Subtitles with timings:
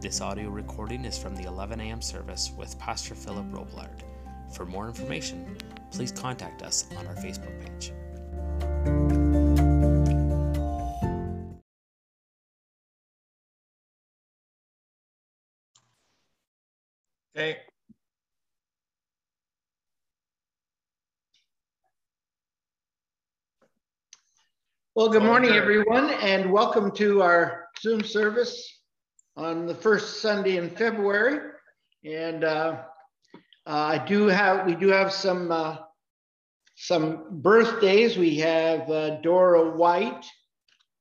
[0.00, 2.00] This audio recording is from the 11 a.m.
[2.00, 4.00] service with Pastor Philip Roblard.
[4.50, 5.58] For more information,
[5.90, 7.92] please contact us on our Facebook page.
[17.36, 17.58] Okay.
[24.94, 28.79] Well, good morning, everyone, and welcome to our Zoom service
[29.40, 31.52] on the first Sunday in February.
[32.04, 32.82] And uh,
[33.66, 35.78] uh, I do have, we do have some uh,
[36.76, 38.16] some birthdays.
[38.16, 40.24] We have uh, Dora White.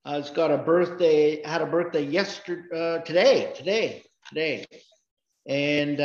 [0.05, 4.65] Uh, has got a birthday, had a birthday yesterday, uh, today, today, today.
[5.45, 5.99] And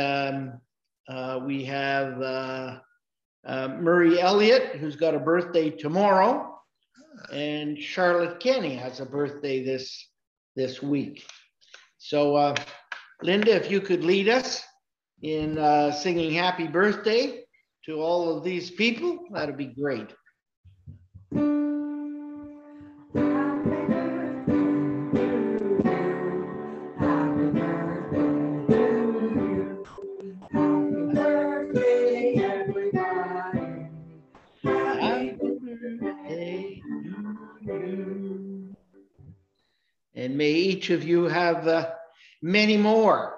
[1.09, 2.17] um, we have
[3.45, 6.51] Murray Elliott, who's got a birthday tomorrow
[7.31, 10.09] and Charlotte Kenny has a birthday this
[10.55, 11.25] this week.
[12.07, 12.53] So, uh,
[13.23, 14.63] Linda, if you could lead us
[15.23, 17.45] in uh, singing "Happy Birthday"
[17.87, 20.13] to all of these people, that'd be great.
[40.17, 41.94] And may each of you have uh,
[42.45, 43.35] many more.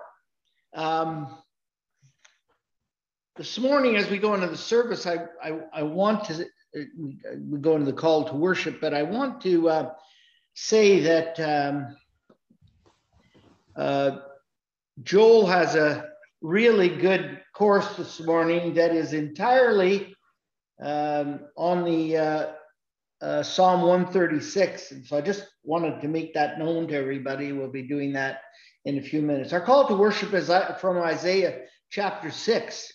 [0.73, 1.38] Um,
[3.38, 7.17] this morning, as we go into the service, I, I, I want to, uh, we
[7.50, 9.91] we go into the call to worship, but I want to uh,
[10.56, 11.96] say that um,
[13.78, 14.17] uh,
[15.03, 16.09] Joel has a
[16.41, 20.13] really good course this morning that is entirely
[20.81, 22.51] um, on the uh,
[23.22, 24.91] uh, Psalm 136.
[24.91, 27.51] And so I just wanted to make that known to everybody.
[27.51, 28.41] We'll be doing that
[28.85, 29.53] in a few minutes.
[29.53, 32.94] Our call to worship is uh, from Isaiah chapter 6.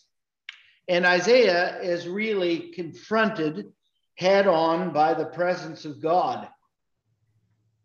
[0.89, 3.73] And Isaiah is really confronted
[4.17, 6.49] head on by the presence of God.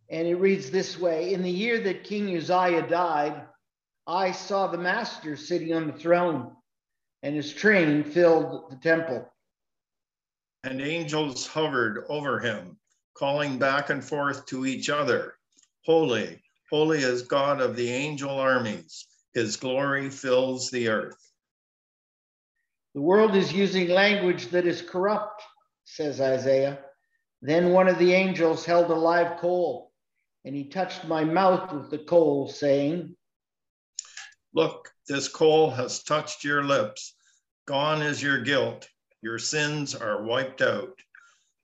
[0.10, 3.44] And it reads this way In the year that King Uzziah died,
[4.06, 6.56] I saw the master sitting on the throne,
[7.24, 9.30] and his train filled the temple.
[10.64, 12.78] And angels hovered over him,
[13.14, 15.36] calling back and forth to each other
[15.86, 19.08] Holy, holy is God of the angel armies.
[19.34, 21.32] His glory fills the earth.
[22.94, 25.44] The world is using language that is corrupt,
[25.86, 26.80] says Isaiah.
[27.42, 29.94] Then one of the angels held a live coal,
[30.44, 33.16] and he touched my mouth with the coal, saying,
[34.54, 37.16] Look, this coal has touched your lips.
[37.66, 38.90] Gone is your guilt.
[39.28, 41.02] Your sins are wiped out.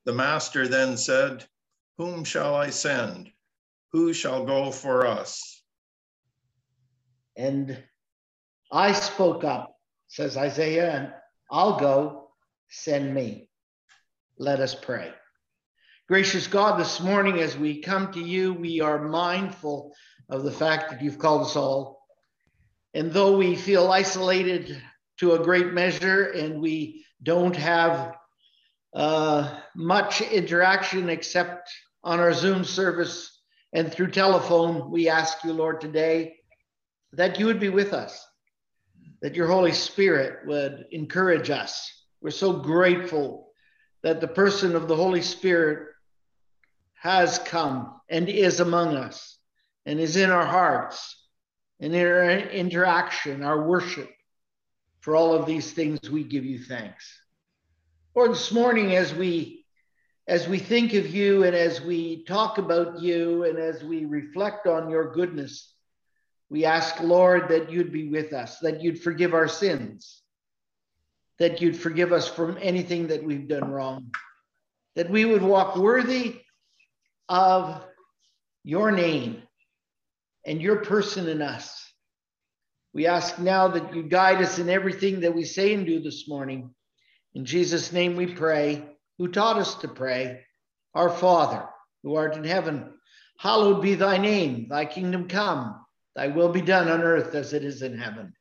[0.03, 1.45] The master then said,
[1.97, 3.31] Whom shall I send?
[3.93, 5.63] Who shall go for us?
[7.37, 7.81] And
[8.69, 9.77] I spoke up,
[10.09, 11.13] says Isaiah, and
[11.49, 12.31] I'll go,
[12.67, 13.47] send me.
[14.37, 15.13] Let us pray.
[16.09, 19.93] Gracious God, this morning as we come to you, we are mindful
[20.29, 22.01] of the fact that you've called us all.
[22.93, 24.81] And though we feel isolated
[25.19, 28.15] to a great measure and we don't have
[28.93, 31.69] uh, much interaction except
[32.03, 33.33] on our Zoom service
[33.73, 36.35] and through telephone, we ask you, Lord, today
[37.13, 38.25] that you would be with us,
[39.21, 41.91] that your Holy Spirit would encourage us.
[42.21, 43.51] We're so grateful
[44.03, 45.89] that the person of the Holy Spirit
[46.93, 49.37] has come and is among us
[49.85, 51.19] and is in our hearts
[51.79, 54.09] and in our interaction, our worship.
[55.03, 57.19] For all of these things, we give you thanks.
[58.15, 59.65] Lord, this morning, as we
[60.29, 64.65] as we think of you and as we talk about you and as we reflect
[64.65, 65.73] on your goodness,
[66.49, 70.21] we ask, Lord, that you'd be with us, that you'd forgive our sins,
[71.37, 74.11] that you'd forgive us from anything that we've done wrong,
[74.95, 76.39] that we would walk worthy
[77.27, 77.83] of
[78.63, 79.43] your name
[80.45, 81.92] and your person in us.
[82.93, 86.27] We ask now that you guide us in everything that we say and do this
[86.27, 86.75] morning.
[87.33, 88.83] In Jesus' name we pray,
[89.17, 90.41] who taught us to pray,
[90.93, 91.67] Our Father,
[92.03, 92.93] who art in heaven,
[93.39, 95.83] hallowed be thy name, thy kingdom come,
[96.15, 98.33] thy will be done on earth as it is in heaven.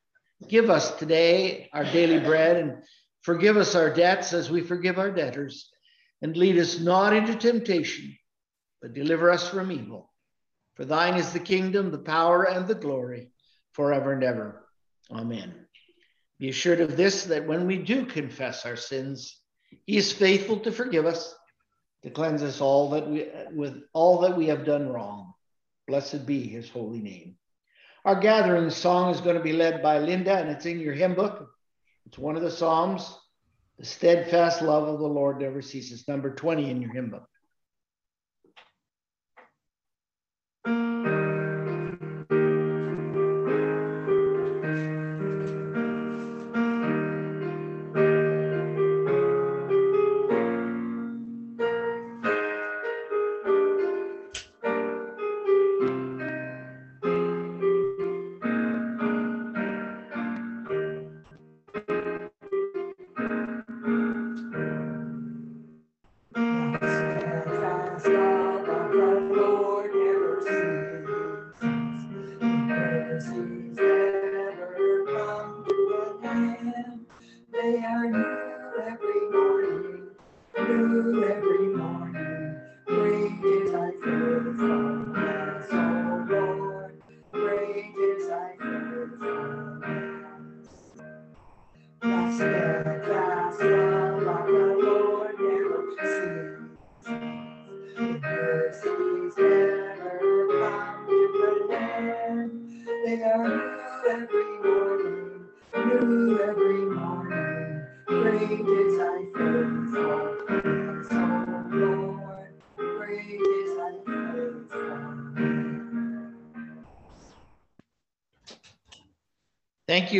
[0.47, 2.83] Give us today our daily bread and
[3.23, 5.71] forgive us our debts as we forgive our debtors.
[6.21, 8.15] And lead us not into temptation,
[8.81, 10.13] but deliver us from evil.
[10.75, 13.32] For thine is the kingdom, the power, and the glory
[13.73, 14.65] forever and ever.
[15.11, 15.53] Amen.
[16.39, 19.39] Be assured of this that when we do confess our sins,
[19.85, 21.35] he is faithful to forgive us,
[22.03, 25.33] to cleanse us all that we with all that we have done wrong.
[25.87, 27.35] Blessed be his holy name.
[28.05, 31.15] Our gathering song is going to be led by Linda, and it's in your hymn
[31.15, 31.49] book.
[32.05, 33.17] It's one of the Psalms.
[33.79, 36.07] The steadfast love of the Lord never ceases.
[36.07, 37.27] Number 20 in your hymn book.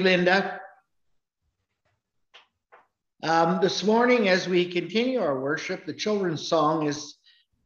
[0.03, 0.59] Linda.
[3.23, 7.15] Um, this morning, as we continue our worship, the children's song is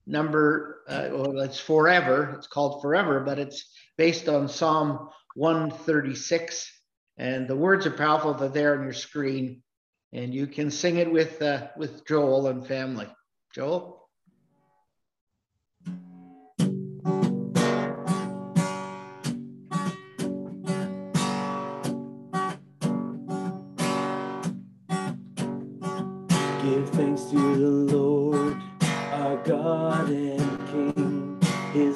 [0.06, 2.36] number, uh, well, it's Forever.
[2.38, 6.72] It's called Forever, but it's based on Psalm 136.
[7.18, 8.36] And the words are powerful.
[8.36, 9.64] They're there on your screen.
[10.14, 13.08] And you can sing it with, uh, with Joel and family.
[13.56, 14.07] Joel?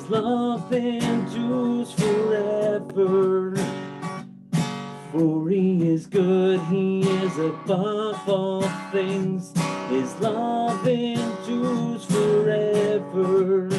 [0.02, 3.56] His love endures forever.
[5.12, 9.54] For he is good, he is above all things.
[9.90, 13.70] His love endures forever.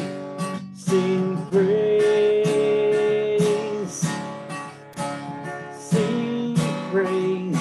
[0.73, 2.47] Sing praise.
[5.77, 6.55] Sing
[6.89, 7.57] praise.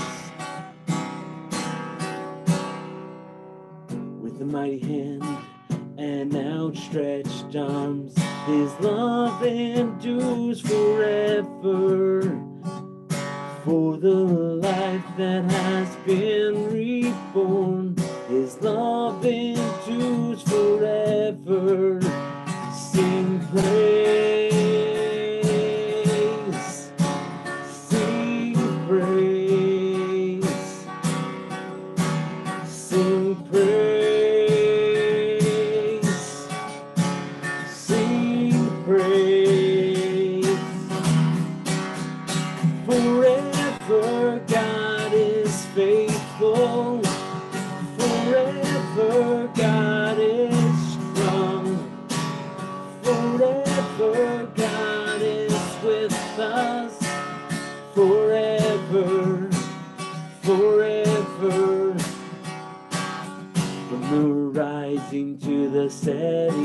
[4.20, 5.24] with a mighty hand
[5.98, 8.01] and outstretched arms.
[8.46, 12.22] His love endures forever.
[13.64, 17.96] For the life that has been reborn,
[18.28, 22.00] His love endures forever.
[22.74, 24.31] Sing praise,
[57.94, 59.50] Forever,
[60.42, 61.94] forever.
[63.88, 66.61] From the rising to the setting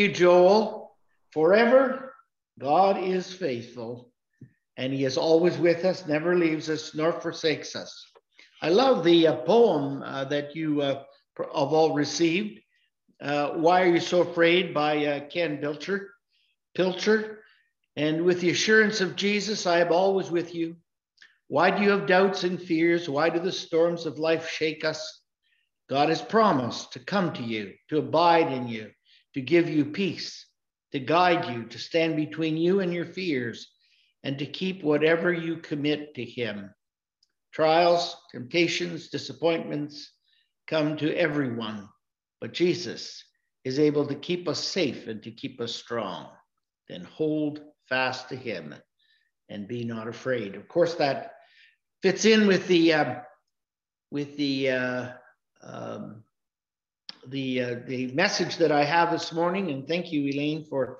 [0.00, 0.96] you, Joel.
[1.32, 2.14] Forever,
[2.58, 4.10] God is faithful,
[4.76, 8.06] and He is always with us, never leaves us, nor forsakes us.
[8.62, 11.04] I love the uh, poem uh, that you uh,
[11.38, 12.60] have all received.
[13.22, 16.10] Uh, Why Are You So Afraid by uh, Ken Pilcher.
[16.74, 17.38] Pilcher.
[17.96, 20.76] And with the assurance of Jesus, I am always with you.
[21.48, 23.08] Why do you have doubts and fears?
[23.08, 25.22] Why do the storms of life shake us?
[25.88, 28.90] God has promised to come to you, to abide in you,
[29.34, 30.46] to give you peace,
[30.92, 33.70] to guide you, to stand between you and your fears,
[34.22, 36.70] and to keep whatever you commit to Him.
[37.52, 40.12] Trials, temptations, disappointments
[40.66, 41.88] come to everyone,
[42.40, 43.24] but Jesus
[43.64, 46.28] is able to keep us safe and to keep us strong.
[46.88, 48.74] Then hold fast to Him
[49.48, 50.54] and be not afraid.
[50.54, 51.32] Of course, that
[52.02, 53.14] fits in with the uh,
[54.10, 55.08] with the uh,
[55.62, 56.24] um,
[57.28, 59.70] the uh, the message that I have this morning.
[59.70, 60.98] And thank you, Elaine, for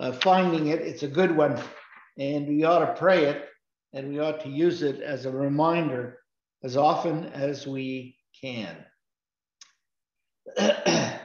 [0.00, 0.80] uh, finding it.
[0.80, 1.60] It's a good one,
[2.18, 3.48] and we ought to pray it,
[3.92, 6.18] and we ought to use it as a reminder
[6.62, 8.76] as often as we can.
[10.58, 11.18] um,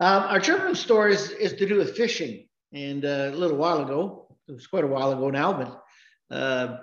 [0.00, 2.46] our children's story is, is to do with fishing.
[2.72, 6.78] And uh, a little while ago, it was quite a while ago now, but uh,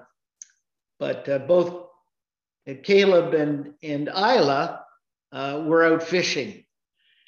[1.00, 1.88] but uh, both
[2.84, 4.83] Caleb and, and Isla
[5.34, 6.64] uh, were out fishing.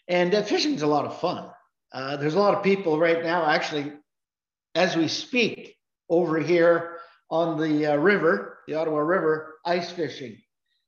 [0.08, 1.50] And uh, is a lot of fun.
[1.92, 3.92] Uh, there's a lot of people right now, actually,
[4.76, 5.76] as we speak,
[6.10, 7.00] over here
[7.32, 10.38] on the uh, river, the Ottawa River, ice fishing.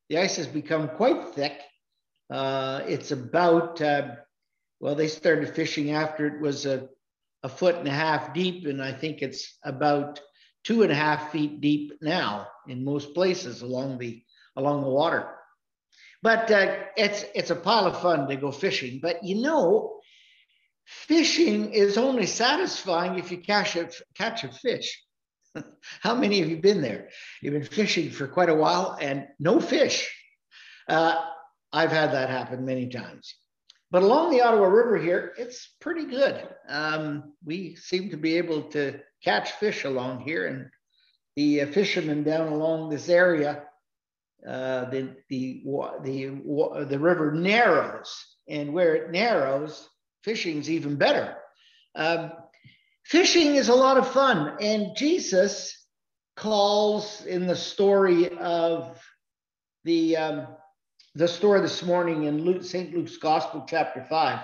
[0.09, 1.59] The ice has become quite thick.
[2.29, 6.87] it's about, well, they started fishing after it was a,
[7.41, 10.19] a foot and a half deep, and I think it's about
[10.63, 14.21] two and a half feet deep now in most places along the
[14.55, 15.36] along the water.
[16.21, 18.99] But uh, it's it's a pile of fun to go fishing.
[19.01, 19.99] But you know,
[20.85, 25.03] fishing is only satisfying if you catch a catch a fish.
[26.01, 27.09] How many of you been there?
[27.41, 30.11] You've been fishing for quite a while and no fish.
[30.87, 31.15] Uh,
[31.71, 33.35] I've had that happen many times.
[33.89, 36.47] But along the Ottawa River here, it's pretty good.
[36.67, 40.69] Um, we seem to be able to catch fish along here, and
[41.35, 43.63] the uh, fishermen down along this area,
[44.45, 45.63] uh, the the
[46.03, 49.87] the the river narrows, and where it narrows,
[50.23, 51.35] fishing's even better.
[51.95, 52.31] Um,
[53.05, 55.73] fishing is a lot of fun, and Jesus
[56.35, 58.99] calls in the story of
[59.83, 60.47] the um,
[61.17, 62.93] the story this morning in Luke, St.
[62.93, 64.39] Luke's Gospel, chapter 5,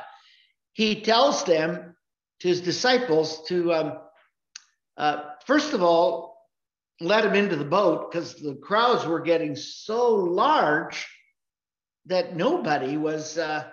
[0.71, 1.95] he tells them,
[2.39, 3.93] to his disciples, to um,
[4.97, 6.32] uh, first of all,
[7.00, 11.07] let him into the boat because the crowds were getting so large
[12.05, 13.63] that nobody was, uh,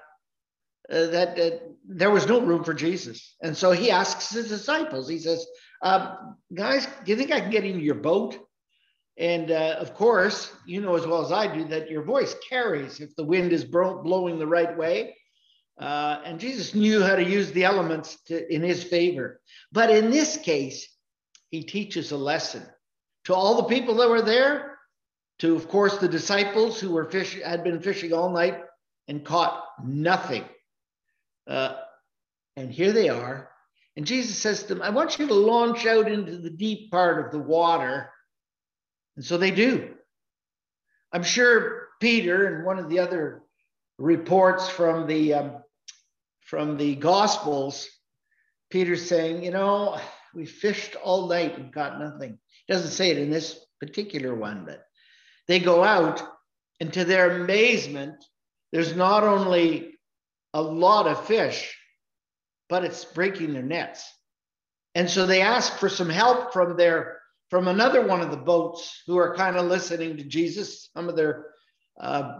[0.90, 3.36] uh, that uh, there was no room for Jesus.
[3.42, 5.46] And so he asks his disciples, he says,
[5.82, 6.16] uh,
[6.54, 8.38] Guys, do you think I can get into your boat?
[9.16, 13.00] And uh, of course, you know as well as I do that your voice carries
[13.00, 15.14] if the wind is blowing the right way.
[15.78, 19.40] Uh, and Jesus knew how to use the elements to, in his favor.
[19.72, 20.86] But in this case,
[21.50, 22.62] he teaches a lesson
[23.30, 24.76] to all the people that were there,
[25.38, 28.58] to, of course, the disciples who were fish, had been fishing all night
[29.06, 30.44] and caught nothing.
[31.46, 31.76] Uh,
[32.56, 33.48] and here they are.
[33.96, 37.24] And Jesus says to them, I want you to launch out into the deep part
[37.24, 38.10] of the water
[39.16, 39.94] and so they do.
[41.12, 43.42] I'm sure Peter and one of the other
[43.98, 45.52] reports from the um,
[46.46, 47.88] from the Gospels,
[48.70, 50.00] Peter's saying, you know,
[50.34, 52.38] we fished all night and got nothing.
[52.70, 54.84] Doesn't say it in this particular one, but
[55.48, 56.22] they go out,
[56.78, 58.14] and to their amazement,
[58.72, 59.98] there's not only
[60.54, 61.76] a lot of fish,
[62.68, 64.08] but it's breaking their nets.
[64.94, 67.18] And so they ask for some help from their
[67.50, 71.16] from another one of the boats who are kind of listening to Jesus, some of
[71.16, 71.46] their
[72.00, 72.38] uh,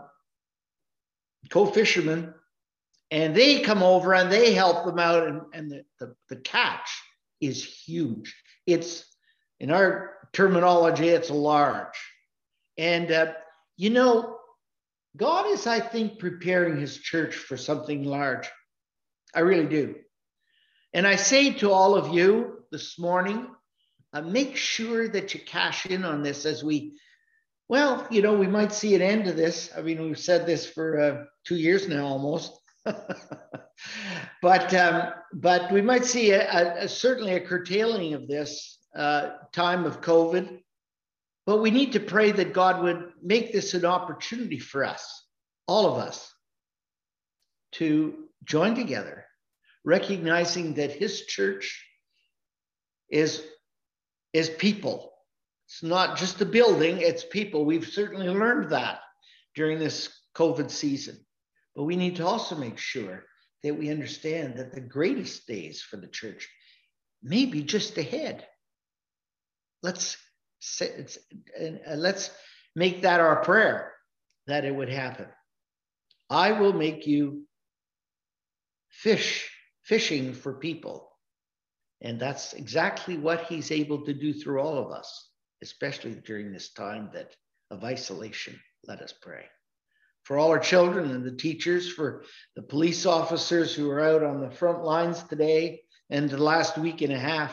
[1.51, 2.33] co fishermen,
[3.11, 5.27] and they come over and they help them out.
[5.27, 6.89] And, and the, the, the catch
[7.41, 8.37] is huge.
[8.67, 9.05] It's
[9.59, 11.99] in our terminology, it's large.
[12.79, 13.33] And, uh,
[13.77, 14.39] you know,
[15.17, 18.49] God is, I think, preparing his church for something large.
[19.35, 19.97] I really do.
[20.93, 23.49] And I say to all of you this morning,
[24.13, 26.99] uh, make sure that you cash in on this as we,
[27.69, 29.71] well, you know, we might see an end to this.
[29.77, 32.53] I mean, we've said this for uh, two years now almost.
[34.43, 39.85] but um, but we might see a, a, certainly a curtailing of this uh, time
[39.85, 40.61] of COVID.
[41.47, 45.27] But we need to pray that God would make this an opportunity for us,
[45.67, 46.33] all of us,
[47.73, 49.25] to join together,
[49.85, 51.85] recognizing that his church
[53.09, 53.43] is,
[54.33, 55.13] is people.
[55.67, 57.65] It's not just a building, it's people.
[57.65, 59.01] We've certainly learned that
[59.55, 61.19] during this COVID season.
[61.75, 63.25] But we need to also make sure
[63.63, 66.49] that we understand that the greatest days for the church
[67.23, 68.47] may be just ahead.
[69.83, 70.17] Let's
[70.61, 71.07] say,
[71.61, 72.31] uh, let's
[72.77, 73.93] make that our prayer
[74.47, 75.27] that it would happen.
[76.29, 77.43] I will make you
[78.91, 79.51] fish,
[79.85, 81.09] fishing for people.
[82.03, 85.29] And that's exactly what he's able to do through all of us,
[85.63, 87.35] especially during this time that
[87.71, 88.59] of isolation.
[88.87, 89.45] Let us pray.
[90.25, 92.25] For all our children and the teachers, for
[92.57, 97.03] the police officers who are out on the front lines today and the last week
[97.03, 97.53] and a half,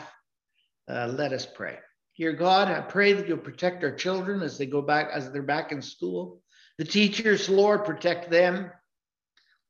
[0.90, 1.78] uh, let us pray.
[2.18, 5.40] Dear God, I pray that you'll protect our children as they go back, as they're
[5.40, 6.42] back in school.
[6.76, 8.72] The teachers, Lord, protect them.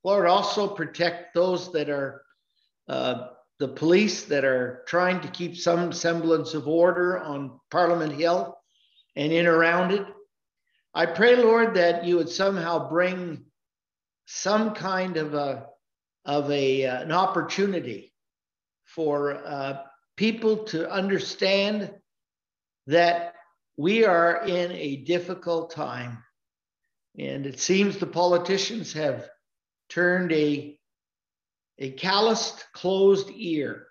[0.03, 2.23] Lord, also protect those that are
[2.89, 3.27] uh,
[3.59, 8.57] the police that are trying to keep some semblance of order on Parliament Hill
[9.15, 10.07] and in around it.
[10.95, 13.45] I pray, Lord, that you would somehow bring
[14.25, 15.67] some kind of a
[16.25, 18.15] of a uh, an opportunity
[18.87, 19.83] for uh,
[20.17, 21.91] people to understand
[22.89, 23.35] that
[23.77, 26.19] we are in a difficult time,
[27.19, 29.29] and it seems the politicians have
[29.89, 30.75] turned a
[31.81, 33.87] a calloused, closed ear.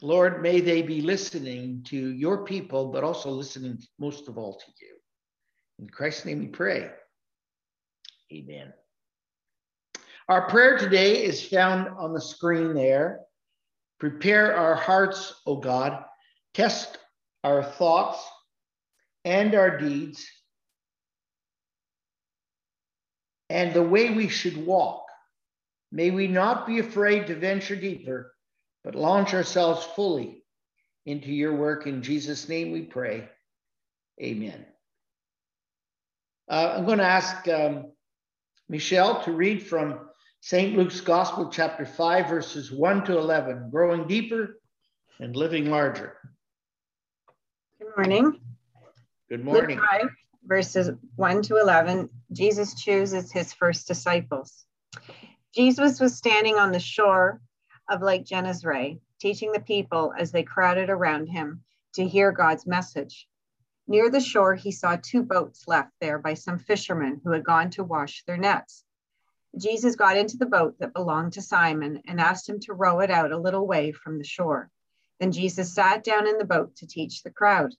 [0.00, 4.72] Lord, may they be listening to your people, but also listening most of all to
[4.80, 4.96] you.
[5.80, 6.90] In Christ's name we pray.
[8.32, 8.72] Amen.
[10.28, 13.20] Our prayer today is found on the screen there.
[14.00, 16.04] Prepare our hearts, O God.
[16.54, 16.96] Test
[17.44, 18.24] our thoughts
[19.24, 20.26] and our deeds
[23.50, 25.08] and the way we should walk
[25.90, 28.34] May we not be afraid to venture deeper,
[28.84, 30.42] but launch ourselves fully
[31.06, 31.86] into your work.
[31.86, 33.28] In Jesus' name we pray.
[34.20, 34.66] Amen.
[36.50, 37.92] Uh, I'm going to ask um,
[38.68, 40.00] Michelle to read from
[40.40, 40.76] St.
[40.76, 44.60] Luke's Gospel, chapter 5, verses 1 to 11, growing deeper
[45.20, 46.16] and living larger.
[47.98, 48.40] Good morning.
[49.28, 49.78] Good morning.
[49.78, 50.10] Luke 5,
[50.44, 54.66] verses 1 to 11, Jesus chooses his first disciples.
[55.52, 57.40] Jesus was standing on the shore
[57.90, 63.26] of Lake Gennesaret, teaching the people as they crowded around him to hear God's message.
[63.88, 67.68] Near the shore, he saw two boats left there by some fishermen who had gone
[67.70, 68.84] to wash their nets.
[69.60, 73.10] Jesus got into the boat that belonged to Simon and asked him to row it
[73.10, 74.70] out a little way from the shore.
[75.18, 77.74] Then Jesus sat down in the boat to teach the crowd.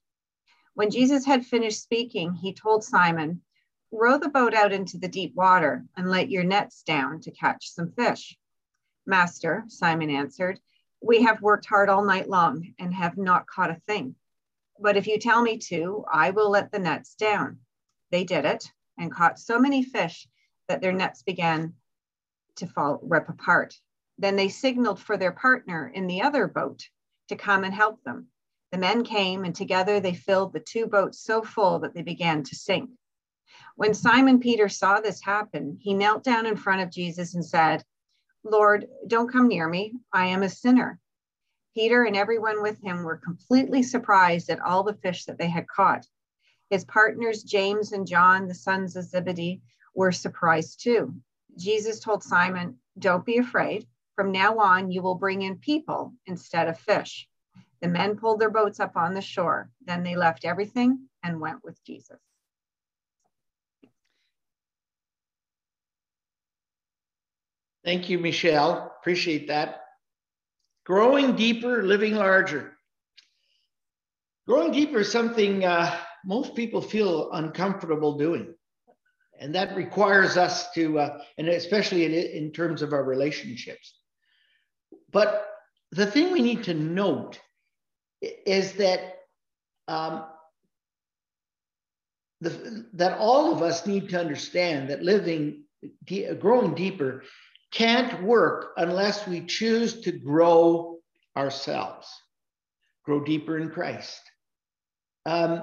[0.74, 3.42] When Jesus had finished speaking, he told Simon,
[3.90, 7.70] row the boat out into the deep water and let your nets down to catch
[7.70, 8.38] some fish.
[9.06, 10.60] Master, Simon answered,
[11.02, 14.14] we have worked hard all night long and have not caught a thing.
[14.78, 17.60] But if you tell me to, I will let the nets down.
[18.10, 20.28] They did it and caught so many fish
[20.68, 21.74] that their nets began
[22.56, 23.78] to fall rip apart.
[24.18, 26.88] Then they signaled for their partner in the other boat
[27.28, 28.28] to come and help them.
[28.72, 32.42] The men came and together they filled the two boats so full that they began
[32.44, 32.90] to sink.
[33.76, 37.84] When Simon Peter saw this happen, he knelt down in front of Jesus and said,
[38.44, 39.94] Lord, don't come near me.
[40.12, 41.00] I am a sinner.
[41.74, 45.68] Peter and everyone with him were completely surprised at all the fish that they had
[45.68, 46.06] caught.
[46.68, 49.62] His partners, James and John, the sons of Zebedee,
[49.94, 51.14] were surprised too.
[51.56, 53.86] Jesus told Simon, Don't be afraid.
[54.14, 57.28] From now on, you will bring in people instead of fish.
[57.80, 59.70] The men pulled their boats up on the shore.
[59.86, 62.18] Then they left everything and went with Jesus.
[67.84, 68.94] Thank you, Michelle.
[69.00, 69.84] Appreciate that.
[70.84, 72.76] Growing deeper, living larger.
[74.46, 78.54] Growing deeper is something uh, most people feel uncomfortable doing.
[79.38, 83.94] And that requires us to, uh, and especially in, in terms of our relationships.
[85.10, 85.46] But
[85.92, 87.40] the thing we need to note
[88.20, 89.18] is that
[89.88, 90.24] um,
[92.40, 95.64] the, that all of us need to understand that living,
[96.38, 97.22] growing deeper
[97.70, 100.98] can't work unless we choose to grow
[101.36, 102.08] ourselves,
[103.04, 104.20] grow deeper in Christ.
[105.26, 105.62] Um,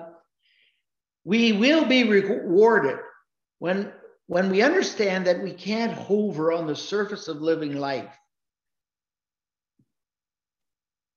[1.26, 3.00] we will be rewarded
[3.60, 3.91] when,
[4.28, 8.15] when we understand that we can't hover on the surface of living life.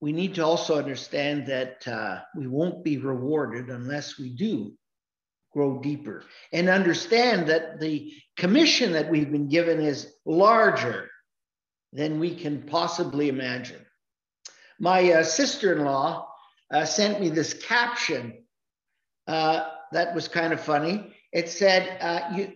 [0.01, 4.73] We need to also understand that uh, we won't be rewarded unless we do
[5.53, 11.11] grow deeper and understand that the commission that we've been given is larger
[11.93, 13.85] than we can possibly imagine.
[14.79, 16.33] My uh, sister in law
[16.73, 18.45] uh, sent me this caption
[19.27, 21.15] uh, that was kind of funny.
[21.33, 22.53] It said, uh, "You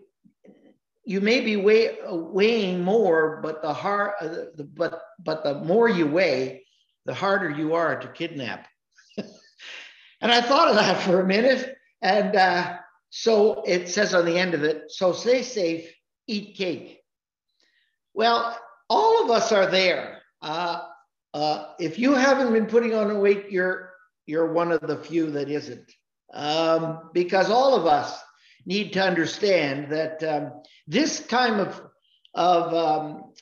[1.05, 5.89] you may be weigh, weighing more, but the hard, uh, the, but but the more
[5.89, 6.64] you weigh,
[7.05, 8.67] the harder you are to kidnap."
[9.17, 12.77] and I thought of that for a minute, and uh,
[13.11, 15.93] so it says on the end of it, "So stay safe,
[16.27, 17.01] eat cake."
[18.13, 20.23] Well, all of us are there.
[20.41, 20.83] Uh,
[21.33, 23.93] uh, if you haven't been putting on weight, you're
[24.27, 25.93] you're one of the few that isn't,
[26.33, 28.19] um, because all of us
[28.67, 31.83] need to understand that um, this time of
[32.35, 33.33] of um,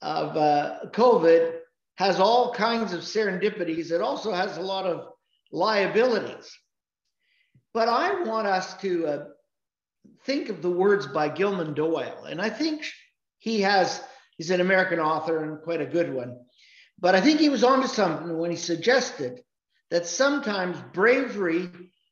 [0.00, 1.58] of uh, COVID
[1.96, 3.90] has all kinds of serendipities.
[3.90, 5.08] It also has a lot of
[5.50, 6.50] liabilities.
[7.74, 9.24] But I want us to uh,
[10.24, 12.84] think of the words by Gilman Doyle, and I think
[13.38, 14.02] he has.
[14.36, 16.38] He's an American author and quite a good one.
[16.98, 19.40] But I think he was onto something when he suggested
[19.90, 21.68] that sometimes bravery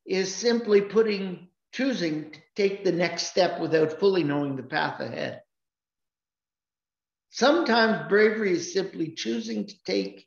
[0.07, 5.41] is simply putting choosing to take the next step without fully knowing the path ahead.
[7.31, 10.27] Sometimes bravery is simply choosing to take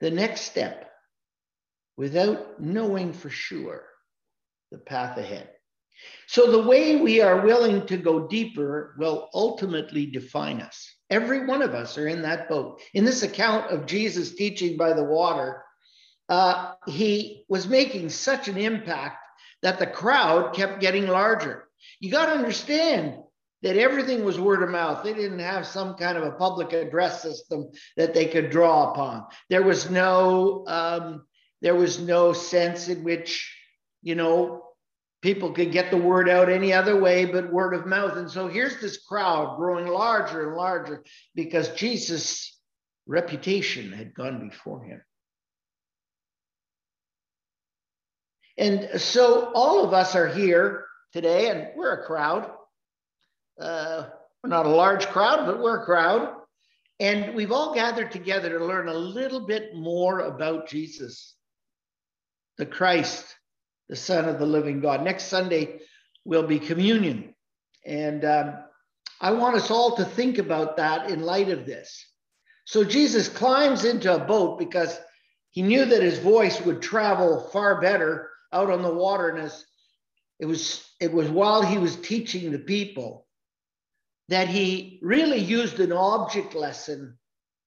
[0.00, 0.90] the next step
[1.96, 3.84] without knowing for sure
[4.70, 5.50] the path ahead.
[6.26, 10.90] So, the way we are willing to go deeper will ultimately define us.
[11.10, 12.80] Every one of us are in that boat.
[12.92, 15.62] In this account of Jesus teaching by the water,
[16.28, 19.18] uh, he was making such an impact
[19.62, 21.68] that the crowd kept getting larger.
[22.00, 23.18] You got to understand
[23.62, 25.04] that everything was word of mouth.
[25.04, 29.26] They didn't have some kind of a public address system that they could draw upon.
[29.48, 31.26] There was no um,
[31.60, 33.56] there was no sense in which
[34.02, 34.62] you know
[35.22, 38.16] people could get the word out any other way but word of mouth.
[38.16, 42.58] And so here's this crowd growing larger and larger because Jesus'
[43.06, 45.00] reputation had gone before him.
[48.58, 52.50] And so all of us are here today, and we're a crowd.
[53.60, 54.06] Uh,
[54.42, 56.34] we're not a large crowd, but we're a crowd.
[57.00, 61.34] And we've all gathered together to learn a little bit more about Jesus,
[62.58, 63.36] the Christ,
[63.88, 65.02] the Son of the living God.
[65.02, 65.80] Next Sunday
[66.24, 67.34] will be communion.
[67.84, 68.54] And um,
[69.20, 72.06] I want us all to think about that in light of this.
[72.64, 74.98] So Jesus climbs into a boat because
[75.50, 79.52] he knew that his voice would travel far better out on the water and
[80.38, 83.26] it was it was while he was teaching the people
[84.32, 87.18] that he really used an object lesson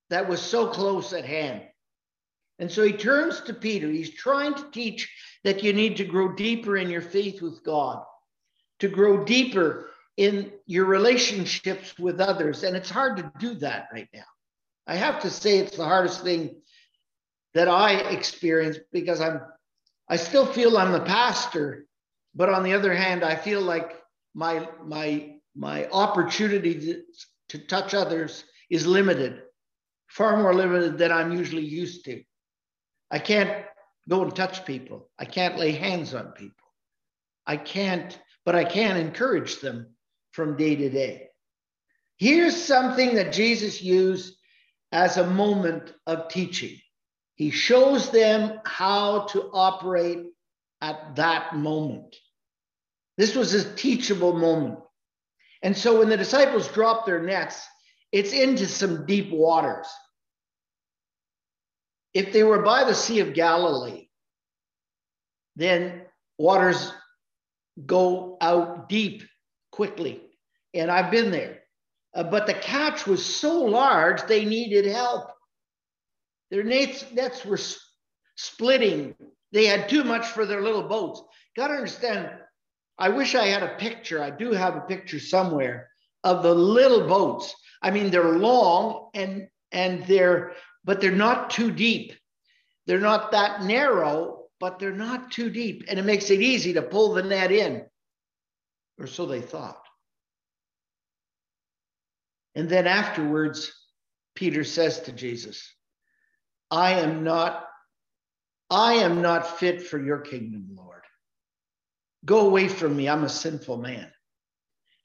[0.09, 1.63] that was so close at hand.
[2.59, 3.89] And so he turns to peter.
[3.89, 5.11] He's trying to teach
[5.43, 8.03] that you need to grow deeper in your faith with god
[8.79, 12.63] to grow deeper in your relationships with others.
[12.63, 14.23] And it's hard to do that right now.
[14.87, 16.61] I have to say it's the hardest thing
[17.53, 19.39] that i experience because i'm
[20.07, 21.87] I still feel I'm the pastor,
[22.35, 23.95] but on the other hand, I feel like
[24.33, 27.01] my my my opportunity to,
[27.49, 29.41] to touch others is limited,
[30.07, 32.23] far more limited than I'm usually used to.
[33.09, 33.65] I can't
[34.09, 35.09] go and touch people.
[35.17, 36.67] I can't lay hands on people.
[37.45, 39.95] I can't, but I can encourage them
[40.31, 41.27] from day to day.
[42.17, 44.35] Here's something that Jesus used
[44.91, 46.77] as a moment of teaching.
[47.35, 50.27] He shows them how to operate
[50.81, 52.15] at that moment.
[53.17, 54.79] This was a teachable moment.
[55.65, 57.67] And so when the disciples drop their nets,
[58.11, 59.87] it's into some deep waters.
[62.13, 64.07] If they were by the Sea of Galilee,
[65.55, 66.03] then
[66.37, 66.93] waters
[67.83, 69.23] go out deep
[69.71, 70.21] quickly.
[70.75, 71.61] And I've been there.
[72.13, 75.31] Uh, but the catch was so large, they needed help.
[76.51, 77.59] Their nets, nets were
[78.35, 79.15] splitting.
[79.51, 81.23] They had too much for their little boats.
[81.57, 82.29] Got to understand,
[82.97, 84.23] I wish I had a picture.
[84.23, 85.89] I do have a picture somewhere
[86.23, 87.53] of the little boats.
[87.81, 90.53] I mean, they're long and and they're
[90.83, 92.13] but they're not too deep.
[92.85, 95.85] They're not that narrow, but they're not too deep.
[95.87, 97.83] And it makes it easy to pull the net in.
[98.99, 99.81] Or so they thought.
[102.53, 103.73] And then afterwards,
[104.35, 105.73] Peter says to Jesus,
[106.71, 107.67] I am not,
[108.69, 110.84] I am not fit for your kingdom, Lord.
[112.25, 113.07] Go away from me.
[113.07, 114.11] I'm a sinful man.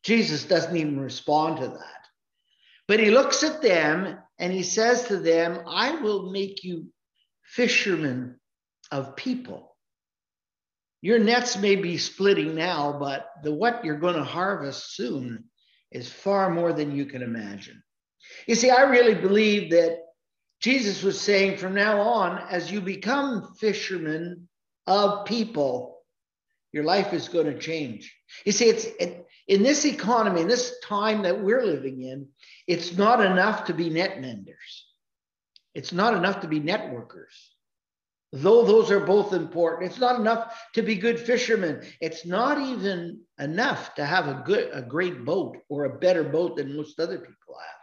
[0.03, 2.07] Jesus doesn't even respond to that.
[2.89, 6.87] But he looks at them and he says to them, I will make you
[7.45, 8.41] fishermen
[8.91, 9.77] of people.
[11.03, 15.45] Your nets may be splitting now, but the what you're going to harvest soon
[15.91, 17.83] is far more than you can imagine.
[18.47, 19.99] You see, I really believe that
[20.61, 24.49] Jesus was saying from now on, as you become fishermen
[24.87, 26.00] of people,
[26.73, 28.15] your life is going to change.
[28.45, 32.29] You see, it's it, in this economy, in this time that we're living in,
[32.67, 34.87] it's not enough to be net menders.
[35.75, 37.35] It's not enough to be networkers.
[38.33, 41.83] Though those are both important, it's not enough to be good fishermen.
[42.01, 46.57] It's not even enough to have a good, a great boat or a better boat
[46.57, 47.81] than most other people have.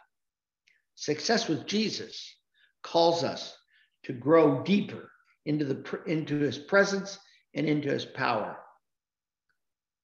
[0.95, 2.34] Success with Jesus
[2.82, 3.58] calls us
[4.04, 5.12] to grow deeper
[5.45, 7.19] into the into his presence
[7.54, 8.58] and into his power.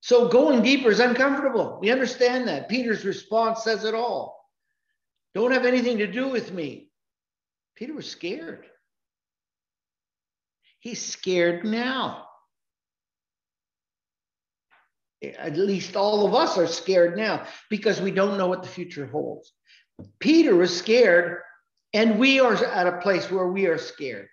[0.03, 1.77] So going deeper is uncomfortable.
[1.79, 2.67] We understand that.
[2.67, 4.37] Peter's response says it all.
[5.33, 6.89] Don't have anything to do with me.
[7.77, 8.65] Peter was scared.
[10.81, 12.25] He's scared now.
[15.23, 19.05] At least all of us are scared now because we don't know what the future
[19.05, 19.53] holds.
[20.19, 21.39] Peter was scared,
[21.93, 24.27] and we are at a place where we are scared.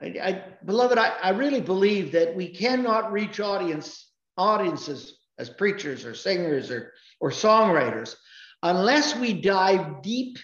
[0.00, 6.04] I, I beloved, I, I really believe that we cannot reach audience audiences as preachers
[6.04, 8.14] or singers or, or songwriters
[8.62, 10.38] unless we dive deep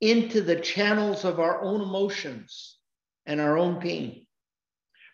[0.00, 2.76] into the channels of our own emotions
[3.26, 4.26] and our own pain.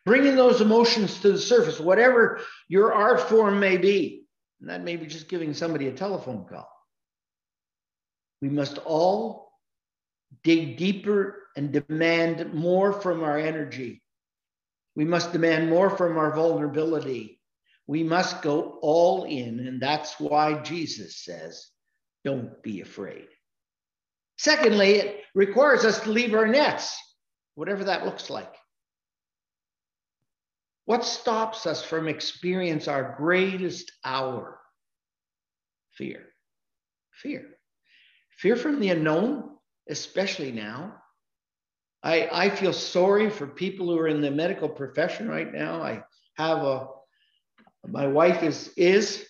[0.05, 4.27] Bringing those emotions to the surface, whatever your art form may be.
[4.61, 6.69] And that may be just giving somebody a telephone call.
[8.43, 9.53] We must all
[10.43, 14.03] dig deeper and demand more from our energy.
[14.97, 17.41] We must demand more from our vulnerability.
[17.87, 19.61] We must go all in.
[19.61, 21.67] And that's why Jesus says,
[22.25, 23.27] don't be afraid.
[24.39, 26.99] Secondly, it requires us to leave our nets,
[27.55, 28.53] whatever that looks like.
[30.87, 34.59] What stops us from experience our greatest hour?
[35.93, 36.25] Fear.
[37.13, 37.47] Fear.
[38.39, 39.51] Fear from the unknown,
[39.89, 40.97] especially now.
[42.03, 45.83] I, I feel sorry for people who are in the medical profession right now.
[45.83, 46.03] I
[46.37, 46.89] have a
[47.89, 49.27] my wife is is,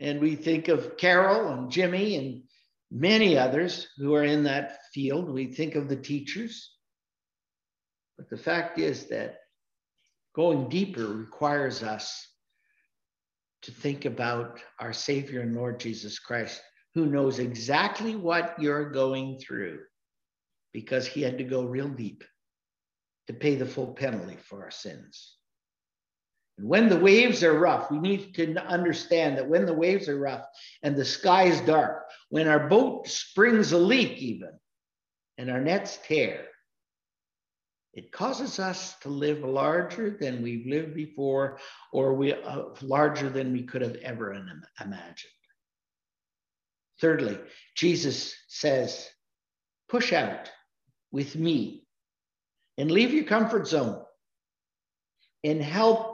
[0.00, 2.42] and we think of Carol and Jimmy and
[2.90, 5.30] many others who are in that field.
[5.30, 6.70] We think of the teachers.
[8.18, 9.36] But the fact is that
[10.34, 12.26] going deeper requires us
[13.62, 16.60] to think about our Savior and Lord Jesus Christ,
[16.94, 19.80] who knows exactly what you're going through
[20.72, 22.24] because he had to go real deep
[23.28, 25.36] to pay the full penalty for our sins.
[26.58, 30.18] And when the waves are rough, we need to understand that when the waves are
[30.18, 30.44] rough
[30.82, 34.52] and the sky is dark, when our boat springs a leak, even,
[35.38, 36.46] and our nets tear,
[37.94, 41.58] it causes us to live larger than we've lived before,
[41.92, 45.32] or we uh, larger than we could have ever imagined.
[47.00, 47.38] Thirdly,
[47.74, 49.08] Jesus says,
[49.88, 50.50] push out
[51.10, 51.84] with me
[52.78, 54.02] and leave your comfort zone
[55.44, 56.11] and help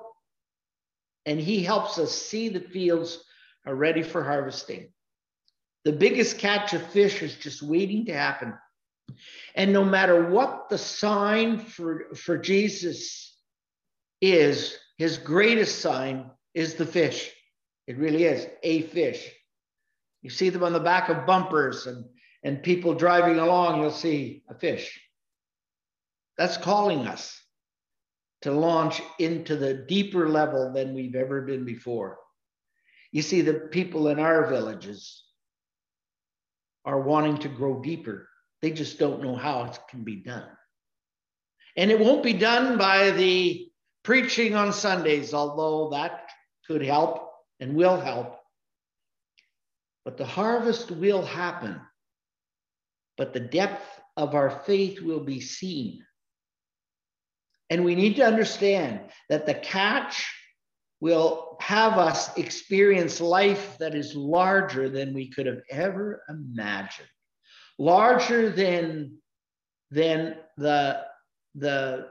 [1.29, 3.23] and he helps us see the fields
[3.67, 4.89] are ready for harvesting.
[5.85, 8.55] The biggest catch of fish is just waiting to happen.
[9.55, 13.37] And no matter what the sign for, for Jesus
[14.23, 17.31] is, his greatest sign is the fish.
[17.87, 19.31] It really is a fish.
[20.23, 22.07] You see them on the back of bumpers and,
[22.43, 24.99] and people driving along, you'll see a fish.
[26.39, 27.39] That's calling us
[28.43, 32.19] to launch into the deeper level than we've ever been before.
[33.11, 35.25] You see, the people in our villages
[36.85, 38.29] are wanting to grow deeper.
[38.63, 40.49] They just don't know how it can be done.
[41.77, 43.69] And it won't be done by the
[44.03, 46.29] preaching on Sundays, although that
[46.67, 48.39] could help and will help.
[50.05, 51.81] But the harvest will happen.
[53.17, 53.85] But the depth
[54.17, 56.05] of our faith will be seen
[57.71, 60.33] and we need to understand that the catch
[61.01, 67.09] will have us experience life that is larger than we could have ever imagined,
[67.79, 69.19] larger than,
[69.91, 71.03] than the,
[71.55, 72.09] the,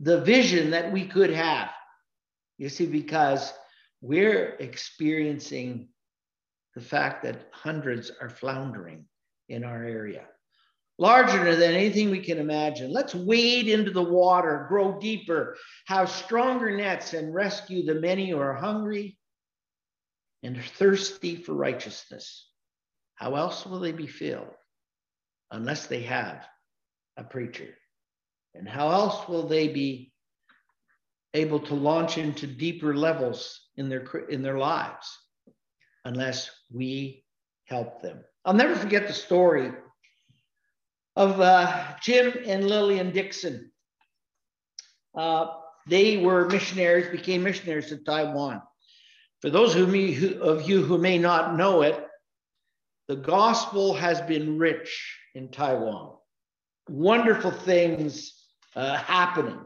[0.00, 1.70] the vision that we could have.
[2.58, 3.52] You see, because
[4.00, 5.88] we're experiencing
[6.74, 9.04] the fact that hundreds are floundering
[9.48, 10.24] in our area
[10.98, 12.92] larger than anything we can imagine.
[12.92, 15.56] Let's wade into the water, grow deeper,
[15.86, 19.18] have stronger nets, and rescue the many who are hungry
[20.42, 22.48] and thirsty for righteousness.
[23.16, 24.54] How else will they be filled
[25.50, 26.46] unless they have
[27.16, 27.74] a preacher?
[28.54, 30.12] And how else will they be
[31.34, 35.06] able to launch into deeper levels in their, in their lives
[36.04, 37.24] unless we
[37.64, 38.24] help them?
[38.44, 39.72] I'll never forget the story
[41.16, 43.72] of uh, Jim and Lillian Dickson.
[45.16, 45.46] Uh,
[45.88, 48.60] they were missionaries, became missionaries to Taiwan.
[49.40, 52.06] For those of, me, who, of you who may not know it,
[53.08, 56.14] the gospel has been rich in Taiwan.
[56.88, 58.32] Wonderful things
[58.74, 59.60] uh, happening.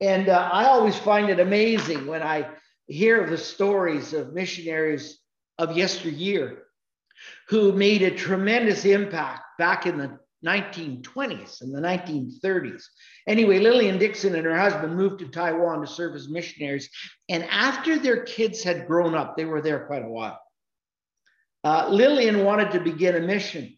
[0.00, 2.48] And uh, I always find it amazing when I
[2.86, 5.18] hear the stories of missionaries
[5.58, 6.64] of yesteryear
[7.48, 12.82] who made a tremendous impact back in the 1920s and the 1930s.
[13.26, 16.88] Anyway, Lillian Dickson and her husband moved to Taiwan to serve as missionaries.
[17.28, 20.40] And after their kids had grown up, they were there quite a while.
[21.64, 23.76] Uh, Lillian wanted to begin a mission,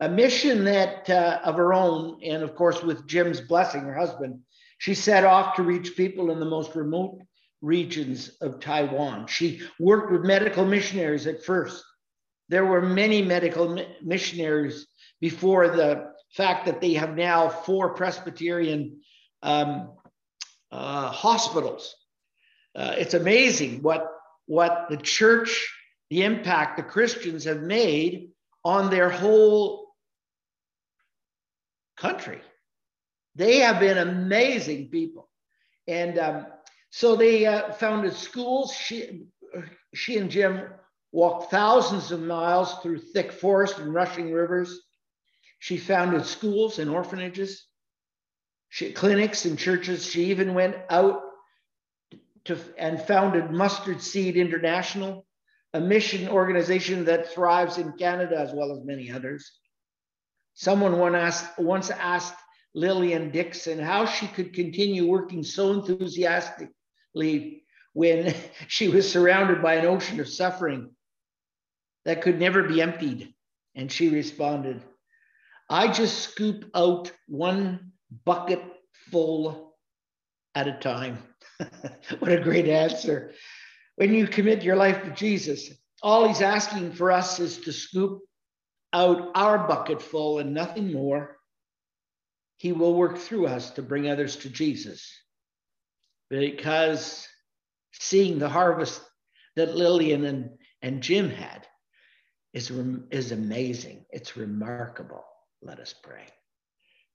[0.00, 4.40] a mission that uh, of her own, and of course, with Jim's blessing, her husband,
[4.78, 7.20] she set off to reach people in the most remote
[7.60, 9.28] regions of Taiwan.
[9.28, 11.84] She worked with medical missionaries at first.
[12.48, 14.87] There were many medical missionaries
[15.20, 19.00] before the fact that they have now four Presbyterian
[19.42, 19.90] um,
[20.70, 21.94] uh, hospitals.
[22.74, 24.06] Uh, it's amazing what,
[24.46, 25.68] what the church,
[26.10, 28.30] the impact the Christians have made
[28.64, 29.88] on their whole
[31.96, 32.40] country.
[33.34, 35.28] They have been amazing people.
[35.86, 36.46] And um,
[36.90, 38.72] so they uh, founded schools.
[38.74, 39.26] She,
[39.94, 40.68] she and Jim
[41.12, 44.78] walked thousands of miles through thick forest and rushing rivers.
[45.58, 47.66] She founded schools and orphanages,
[48.68, 50.06] she, clinics and churches.
[50.06, 51.22] She even went out
[52.44, 55.26] to, and founded Mustard Seed International,
[55.74, 59.50] a mission organization that thrives in Canada as well as many others.
[60.54, 62.34] Someone asked, once asked
[62.74, 68.34] Lillian Dickson how she could continue working so enthusiastically when
[68.68, 70.90] she was surrounded by an ocean of suffering
[72.04, 73.34] that could never be emptied.
[73.74, 74.82] And she responded,
[75.70, 77.92] I just scoop out one
[78.24, 78.62] bucket
[79.10, 79.76] full
[80.54, 81.18] at a time.
[82.18, 83.32] what a great answer.
[83.96, 85.70] When you commit your life to Jesus,
[86.02, 88.20] all he's asking for us is to scoop
[88.92, 91.36] out our bucket full and nothing more.
[92.56, 95.12] He will work through us to bring others to Jesus.
[96.30, 97.26] Because
[97.92, 99.02] seeing the harvest
[99.56, 100.50] that Lillian and,
[100.82, 101.66] and Jim had
[102.52, 102.70] is,
[103.10, 104.06] is amazing.
[104.10, 105.24] It's remarkable.
[105.62, 106.26] Let us pray.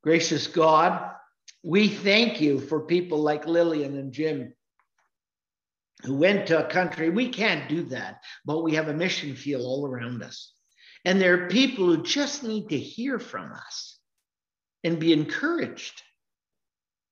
[0.04, 1.12] Gracious God,
[1.64, 4.54] we thank you for people like Lillian and Jim
[6.04, 7.10] who went to a country.
[7.10, 10.54] We can't do that, but we have a mission field all around us.
[11.06, 13.98] And there are people who just need to hear from us
[14.84, 16.02] and be encouraged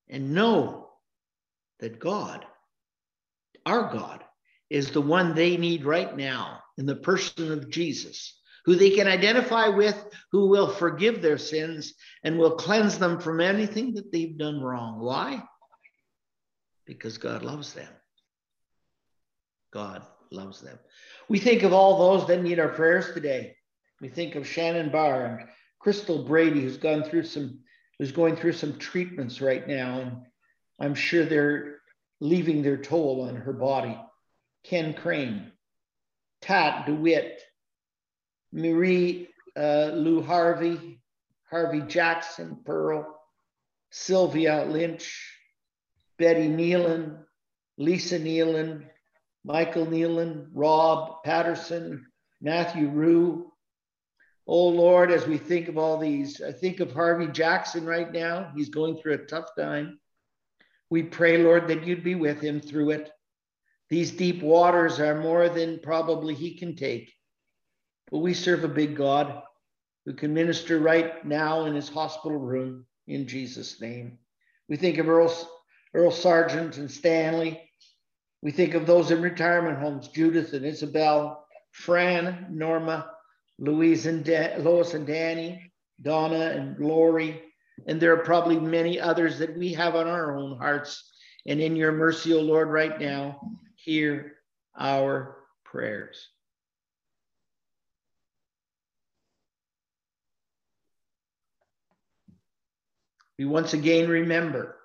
[0.08, 0.90] and know
[1.80, 2.44] that God,
[3.64, 4.22] our God,
[4.68, 9.08] is the one they need right now in the person of Jesus who they can
[9.08, 14.38] identify with, who will forgive their sins and will cleanse them from anything that they've
[14.38, 15.00] done wrong.
[15.00, 15.42] Why?
[16.86, 17.92] Because God loves them.
[19.72, 20.78] God loves them.
[21.28, 23.56] We think of all those that need our prayers today.
[24.00, 25.48] We think of Shannon Barr and
[25.78, 27.60] Crystal Brady, who's gone through some,
[27.98, 30.16] who's going through some treatments right now, and
[30.80, 31.78] I'm sure they're
[32.20, 33.98] leaving their toll on her body.
[34.64, 35.52] Ken Crane,
[36.40, 37.40] Tat DeWitt,
[38.52, 41.00] Marie uh, Lou Harvey,
[41.50, 43.20] Harvey Jackson, Pearl,
[43.90, 45.36] Sylvia Lynch,
[46.18, 47.18] Betty Nealon,
[47.78, 48.84] Lisa Nealon,
[49.44, 52.06] Michael Nealon, Rob Patterson,
[52.40, 53.52] Matthew Rue.
[54.46, 58.52] Oh Lord, as we think of all these, I think of Harvey Jackson right now.
[58.56, 59.98] He's going through a tough time.
[60.90, 63.10] We pray, Lord, that you'd be with him through it.
[63.88, 67.12] These deep waters are more than probably he can take.
[68.12, 69.42] But we serve a big God
[70.04, 74.18] who can minister right now in his hospital room in Jesus' name.
[74.68, 75.34] We think of Earl,
[75.94, 77.62] Earl Sargent and Stanley.
[78.42, 83.10] We think of those in retirement homes, Judith and Isabel, Fran, Norma,
[83.58, 84.26] Louise and
[84.62, 87.40] Lois and Danny, Donna and Lori.
[87.86, 91.14] And there are probably many others that we have on our own hearts.
[91.46, 93.40] And in your mercy, O oh Lord, right now,
[93.76, 94.34] hear
[94.78, 96.28] our prayers.
[103.42, 104.76] We once again remember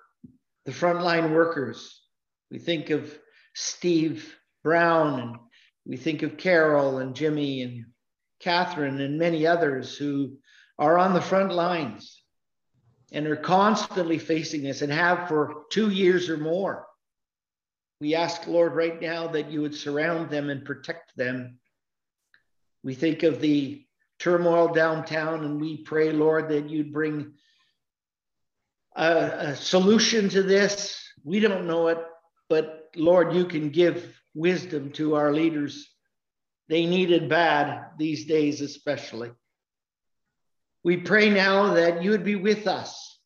[0.64, 2.02] the frontline workers.
[2.50, 3.16] We think of
[3.54, 5.36] Steve Brown and
[5.86, 7.84] we think of Carol and Jimmy and
[8.40, 10.38] Catherine and many others who
[10.76, 12.20] are on the front lines
[13.12, 16.84] and are constantly facing this and have for two years or more.
[18.00, 21.60] We ask, Lord, right now that you would surround them and protect them.
[22.82, 23.86] We think of the
[24.18, 27.34] turmoil downtown and we pray, Lord, that you'd bring
[28.98, 31.00] a, a solution to this.
[31.24, 31.98] We don't know it,
[32.48, 35.88] but Lord, you can give wisdom to our leaders.
[36.68, 39.30] They need it bad these days, especially.
[40.84, 43.18] We pray now that you would be with us,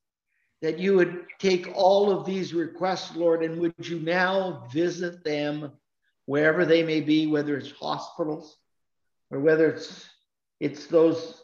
[0.60, 5.72] that you would take all of these requests, Lord, and would you now visit them
[6.26, 8.56] wherever they may be, whether it's hospitals
[9.30, 10.08] or whether it's
[10.60, 11.42] it's those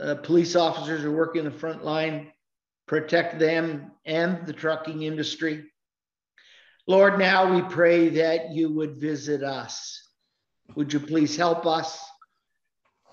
[0.00, 2.30] uh, police officers who work in the front line,
[2.90, 5.64] protect them and the trucking industry.
[6.88, 10.02] Lord, now we pray that you would visit us.
[10.74, 12.04] Would you please help us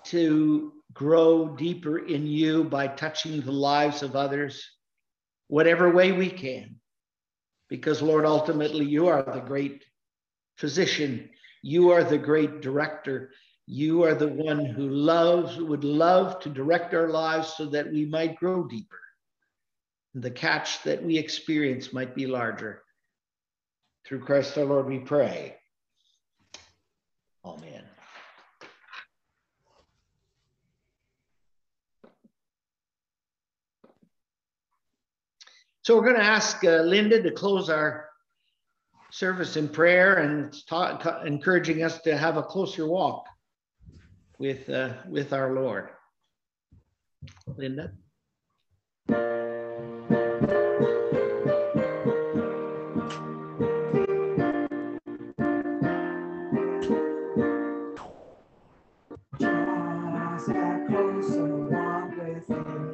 [0.05, 4.67] to grow deeper in you by touching the lives of others,
[5.47, 6.77] whatever way we can?
[7.69, 9.85] Because, Lord, ultimately, you are the great
[10.55, 11.29] physician,
[11.61, 13.29] you are the great director.
[13.67, 18.05] You are the one who loves, would love to direct our lives so that we
[18.05, 18.97] might grow deeper.
[20.15, 22.81] The catch that we experience might be larger.
[24.05, 25.55] Through Christ our Lord, we pray.
[27.45, 27.83] Amen.
[35.83, 38.09] So we're going to ask uh, Linda to close our
[39.09, 43.25] service in prayer and ta- encouraging us to have a closer walk
[44.37, 45.89] with uh, with our Lord.
[47.55, 47.91] Linda.
[62.47, 62.86] Jesus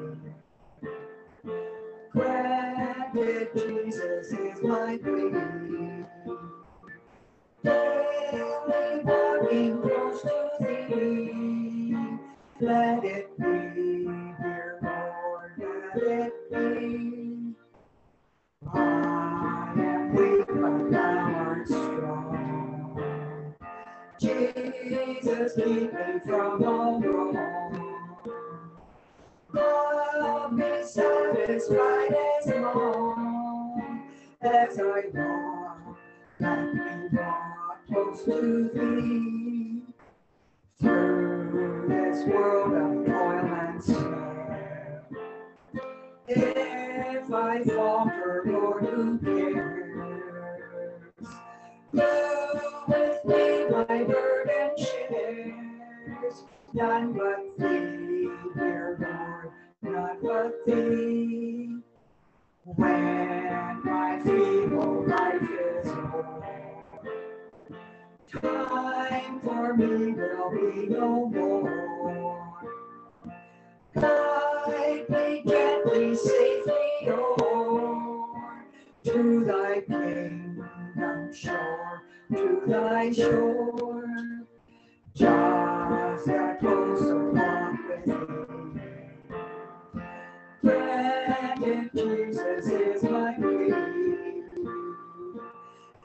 [56.73, 59.51] none but thee, dear Lord,
[59.81, 61.77] none but thee.
[62.65, 66.83] When my feeble life is o'er,
[68.41, 72.53] time for me will be no more.
[73.93, 78.65] Guide me gently, safely o'er
[79.03, 82.01] to thy kingdom shore,
[82.31, 84.05] to thy shore.
[85.15, 85.52] Just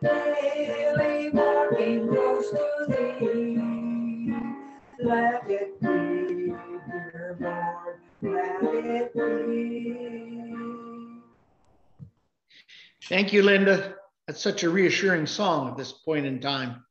[0.01, 4.33] Daily walking close to thee.
[5.03, 9.59] Let it be, dear Lord, let it be.
[13.09, 13.97] Thank you, Linda.
[14.27, 16.85] That's such a reassuring song at this point in time.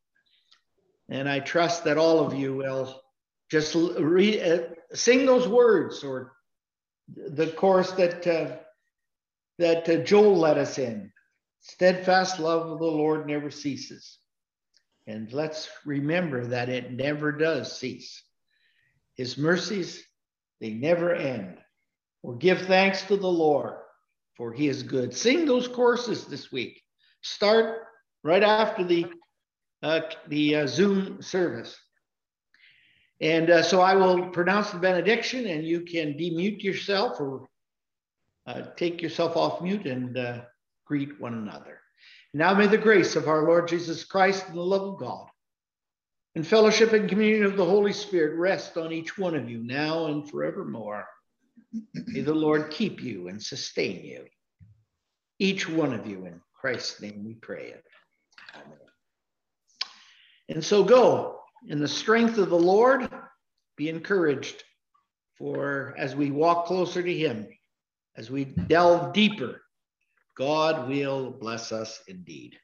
[1.09, 3.01] And I trust that all of you will
[3.49, 6.33] just re- uh, sing those words or
[7.15, 8.57] the chorus that uh,
[9.59, 11.11] that uh, Joel led us in.
[11.67, 14.19] Steadfast love of the Lord never ceases.
[15.05, 18.23] And let's remember that it never does cease.
[19.15, 20.01] His mercies,
[20.61, 21.57] they never end.
[22.23, 23.75] Or give thanks to the Lord,
[24.35, 25.13] for he is good.
[25.13, 26.81] Sing those courses this week.
[27.21, 27.83] Start
[28.23, 29.05] right after the
[29.83, 31.77] uh, the uh, Zoom service.
[33.19, 37.47] And uh, so I will pronounce the benediction, and you can demute yourself or
[38.47, 40.41] uh, take yourself off mute and uh,
[40.87, 41.79] greet one another.
[42.33, 45.27] Now may the grace of our Lord Jesus Christ and the love of God
[46.35, 50.05] and fellowship and communion of the Holy Spirit rest on each one of you now
[50.05, 51.07] and forevermore.
[51.93, 54.25] May the Lord keep you and sustain you.
[55.39, 57.83] Each one of you in Christ's name we pray it.
[58.53, 58.77] Amen.
[60.49, 63.09] And so go in the strength of the Lord,
[63.75, 64.63] be encouraged
[65.37, 67.47] for as we walk closer to Him,
[68.15, 69.61] as we delve deeper,
[70.37, 72.57] God will bless us indeed.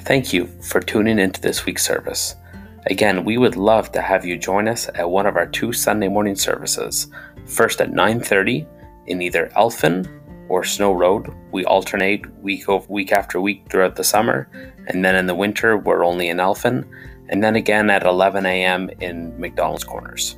[0.00, 2.34] Thank you for tuning into this week's service.
[2.86, 6.08] Again, we would love to have you join us at one of our two Sunday
[6.08, 7.08] morning services.
[7.44, 8.66] First at 9:30
[9.06, 10.08] in either Elphin
[10.48, 11.32] or Snow Road.
[11.52, 14.48] We alternate week over week after week throughout the summer,
[14.88, 16.84] and then in the winter we're only in Elphin
[17.28, 18.90] and then again at 11 a.m.
[19.00, 20.36] in McDonald's Corners.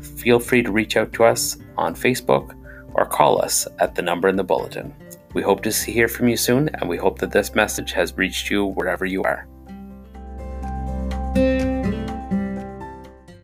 [0.00, 2.56] Feel free to reach out to us on Facebook
[2.94, 4.94] or call us at the number in the bulletin.
[5.34, 8.50] We hope to hear from you soon, and we hope that this message has reached
[8.50, 9.48] you wherever you are.